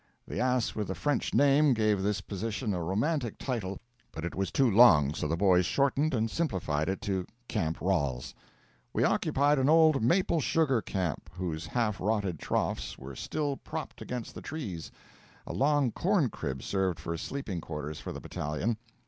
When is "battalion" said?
18.19-18.77